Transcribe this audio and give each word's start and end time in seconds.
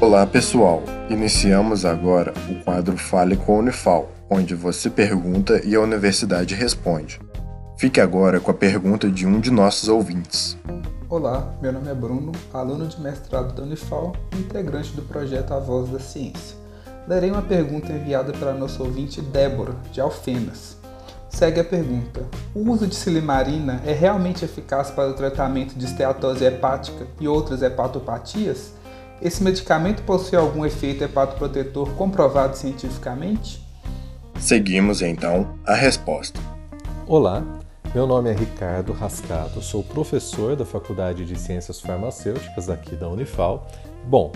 Olá 0.00 0.26
pessoal, 0.26 0.82
iniciamos 1.10 1.84
agora 1.84 2.32
o 2.48 2.64
quadro 2.64 2.96
Fale 2.96 3.36
com 3.36 3.56
a 3.56 3.58
Unifal, 3.58 4.08
onde 4.30 4.54
você 4.54 4.88
pergunta 4.88 5.60
e 5.62 5.74
a 5.74 5.80
universidade 5.80 6.54
responde. 6.54 7.20
Fique 7.76 8.00
agora 8.00 8.40
com 8.40 8.50
a 8.50 8.54
pergunta 8.54 9.10
de 9.10 9.26
um 9.26 9.38
de 9.38 9.50
nossos 9.50 9.90
ouvintes. 9.90 10.56
Olá, 11.06 11.52
meu 11.60 11.70
nome 11.70 11.90
é 11.90 11.94
Bruno, 11.94 12.32
aluno 12.50 12.86
de 12.86 12.98
mestrado 12.98 13.54
da 13.54 13.62
Unifal 13.62 14.14
e 14.34 14.38
integrante 14.38 14.90
do 14.92 15.02
projeto 15.02 15.52
A 15.52 15.58
Voz 15.58 15.90
da 15.90 15.98
Ciência. 15.98 16.56
Lerei 17.06 17.30
uma 17.30 17.42
pergunta 17.42 17.92
enviada 17.92 18.32
pela 18.32 18.54
nossa 18.54 18.82
ouvinte 18.82 19.20
Débora, 19.20 19.76
de 19.92 20.00
Alfenas. 20.00 20.78
Segue 21.28 21.60
a 21.60 21.64
pergunta: 21.64 22.22
O 22.54 22.60
uso 22.70 22.86
de 22.86 22.94
silimarina 22.94 23.82
é 23.84 23.92
realmente 23.92 24.46
eficaz 24.46 24.90
para 24.90 25.10
o 25.10 25.14
tratamento 25.14 25.74
de 25.74 25.84
esteatose 25.84 26.42
hepática 26.42 27.06
e 27.20 27.28
outras 27.28 27.60
hepatopatias? 27.60 28.79
Esse 29.22 29.42
medicamento 29.42 30.02
possui 30.04 30.38
algum 30.38 30.64
efeito 30.64 31.04
hepatoprotetor 31.04 31.90
comprovado 31.90 32.56
cientificamente? 32.56 33.62
Seguimos 34.38 35.02
então 35.02 35.58
a 35.66 35.74
resposta. 35.74 36.40
Olá, 37.06 37.44
meu 37.94 38.06
nome 38.06 38.30
é 38.30 38.32
Ricardo 38.32 38.94
Rascado, 38.94 39.60
sou 39.60 39.82
professor 39.82 40.56
da 40.56 40.64
Faculdade 40.64 41.26
de 41.26 41.38
Ciências 41.38 41.78
Farmacêuticas 41.80 42.70
aqui 42.70 42.96
da 42.96 43.10
Unifal. 43.10 43.66
Bom, 44.06 44.32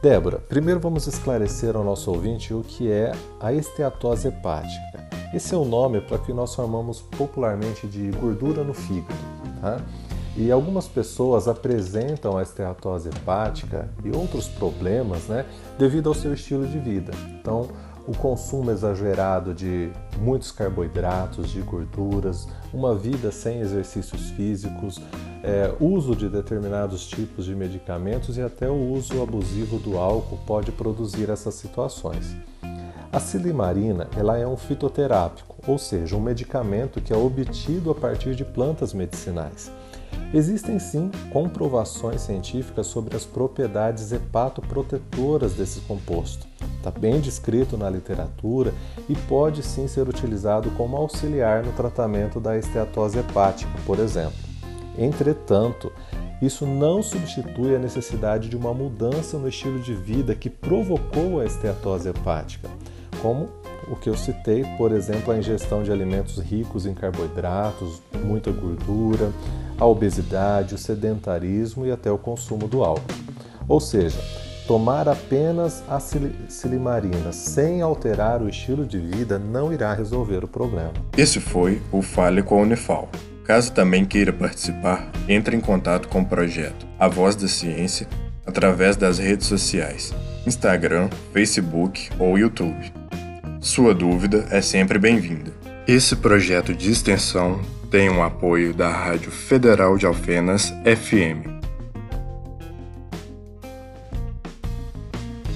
Débora, 0.00 0.38
primeiro 0.38 0.78
vamos 0.78 1.08
esclarecer 1.08 1.74
ao 1.74 1.82
nosso 1.82 2.08
ouvinte 2.12 2.54
o 2.54 2.62
que 2.62 2.88
é 2.88 3.10
a 3.40 3.52
esteatose 3.52 4.28
hepática. 4.28 5.08
Esse 5.34 5.56
é 5.56 5.58
o 5.58 5.64
nome 5.64 6.00
para 6.00 6.18
que 6.18 6.32
nós 6.32 6.54
chamamos 6.54 7.00
popularmente 7.00 7.88
de 7.88 8.12
gordura 8.12 8.62
no 8.62 8.72
fígado. 8.72 9.18
Tá? 9.60 9.80
E 10.40 10.52
algumas 10.52 10.86
pessoas 10.86 11.48
apresentam 11.48 12.38
a 12.38 12.42
esteatose 12.44 13.08
hepática 13.08 13.88
e 14.04 14.16
outros 14.16 14.46
problemas 14.46 15.26
né, 15.26 15.44
devido 15.76 16.08
ao 16.08 16.14
seu 16.14 16.32
estilo 16.32 16.64
de 16.64 16.78
vida. 16.78 17.10
Então, 17.40 17.68
o 18.06 18.16
consumo 18.16 18.70
exagerado 18.70 19.52
de 19.52 19.90
muitos 20.16 20.52
carboidratos, 20.52 21.50
de 21.50 21.60
gorduras, 21.60 22.46
uma 22.72 22.94
vida 22.94 23.32
sem 23.32 23.58
exercícios 23.58 24.30
físicos, 24.30 25.00
é, 25.42 25.74
uso 25.80 26.14
de 26.14 26.28
determinados 26.28 27.08
tipos 27.08 27.44
de 27.44 27.56
medicamentos 27.56 28.36
e 28.38 28.40
até 28.40 28.70
o 28.70 28.92
uso 28.92 29.20
abusivo 29.20 29.80
do 29.80 29.98
álcool 29.98 30.38
pode 30.46 30.70
produzir 30.70 31.30
essas 31.30 31.54
situações. 31.54 32.36
A 33.18 33.20
silimarina 33.20 34.06
ela 34.16 34.38
é 34.38 34.46
um 34.46 34.56
fitoterápico, 34.56 35.56
ou 35.66 35.76
seja, 35.76 36.14
um 36.14 36.20
medicamento 36.20 37.00
que 37.00 37.12
é 37.12 37.16
obtido 37.16 37.90
a 37.90 37.94
partir 37.96 38.36
de 38.36 38.44
plantas 38.44 38.94
medicinais. 38.94 39.72
Existem 40.32 40.78
sim 40.78 41.10
comprovações 41.32 42.20
científicas 42.20 42.86
sobre 42.86 43.16
as 43.16 43.24
propriedades 43.24 44.12
hepatoprotetoras 44.12 45.54
desse 45.54 45.80
composto. 45.80 46.46
Está 46.76 46.92
bem 46.92 47.18
descrito 47.18 47.76
na 47.76 47.90
literatura 47.90 48.72
e 49.08 49.16
pode 49.16 49.64
sim 49.64 49.88
ser 49.88 50.08
utilizado 50.08 50.70
como 50.76 50.96
auxiliar 50.96 51.64
no 51.64 51.72
tratamento 51.72 52.38
da 52.38 52.56
esteatose 52.56 53.18
hepática, 53.18 53.72
por 53.84 53.98
exemplo. 53.98 54.38
Entretanto, 54.96 55.90
isso 56.40 56.64
não 56.64 57.02
substitui 57.02 57.74
a 57.74 57.80
necessidade 57.80 58.48
de 58.48 58.56
uma 58.56 58.72
mudança 58.72 59.36
no 59.38 59.48
estilo 59.48 59.80
de 59.80 59.92
vida 59.92 60.36
que 60.36 60.48
provocou 60.48 61.40
a 61.40 61.44
esteatose 61.44 62.08
hepática, 62.08 62.68
como 63.20 63.48
o 63.90 63.96
que 63.96 64.08
eu 64.08 64.16
citei, 64.16 64.64
por 64.76 64.92
exemplo, 64.92 65.32
a 65.32 65.38
ingestão 65.38 65.82
de 65.82 65.90
alimentos 65.90 66.38
ricos 66.38 66.86
em 66.86 66.94
carboidratos, 66.94 68.02
muita 68.24 68.50
gordura, 68.50 69.32
a 69.78 69.86
obesidade, 69.86 70.74
o 70.74 70.78
sedentarismo 70.78 71.86
e 71.86 71.90
até 71.90 72.10
o 72.10 72.18
consumo 72.18 72.68
do 72.68 72.84
álcool. 72.84 73.14
Ou 73.66 73.80
seja, 73.80 74.18
tomar 74.66 75.08
apenas 75.08 75.82
a 75.88 75.98
silimarina 76.00 77.32
sem 77.32 77.80
alterar 77.80 78.42
o 78.42 78.48
estilo 78.48 78.84
de 78.84 78.98
vida 78.98 79.38
não 79.38 79.72
irá 79.72 79.94
resolver 79.94 80.44
o 80.44 80.48
problema. 80.48 80.92
Esse 81.16 81.40
foi 81.40 81.80
o 81.90 82.02
Fale 82.02 82.42
com 82.42 82.58
a 82.58 82.62
Unifal. 82.62 83.08
Caso 83.44 83.72
também 83.72 84.04
queira 84.04 84.30
participar, 84.30 85.10
entre 85.26 85.56
em 85.56 85.60
contato 85.60 86.08
com 86.08 86.20
o 86.20 86.26
projeto 86.26 86.86
A 86.98 87.08
Voz 87.08 87.34
da 87.34 87.48
Ciência 87.48 88.06
através 88.46 88.96
das 88.96 89.18
redes 89.18 89.46
sociais, 89.46 90.14
Instagram, 90.46 91.08
Facebook 91.32 92.10
ou 92.18 92.38
YouTube. 92.38 92.92
Sua 93.60 93.92
dúvida 93.92 94.46
é 94.50 94.60
sempre 94.60 94.98
bem-vinda. 94.98 95.52
Esse 95.86 96.14
projeto 96.16 96.74
de 96.74 96.90
extensão 96.90 97.60
tem 97.90 98.08
o 98.08 98.14
um 98.14 98.22
apoio 98.22 98.72
da 98.72 98.88
Rádio 98.88 99.30
Federal 99.30 99.96
de 99.96 100.06
Alfenas 100.06 100.72
FM 100.84 101.57